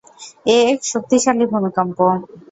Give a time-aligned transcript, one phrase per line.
[0.47, 1.97] এ এক শক্তিশালী ভূমিকম্প!